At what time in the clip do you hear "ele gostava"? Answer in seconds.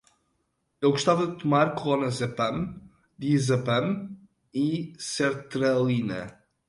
0.81-1.27